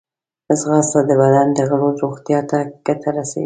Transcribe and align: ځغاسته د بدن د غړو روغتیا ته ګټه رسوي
ځغاسته 0.59 0.99
د 1.09 1.11
بدن 1.21 1.47
د 1.57 1.59
غړو 1.69 1.89
روغتیا 2.01 2.39
ته 2.49 2.57
ګټه 2.87 3.09
رسوي 3.17 3.39